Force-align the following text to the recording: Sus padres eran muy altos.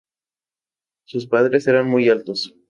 Sus 1.05 1.27
padres 1.27 1.67
eran 1.67 1.87
muy 1.87 2.09
altos. 2.09 2.55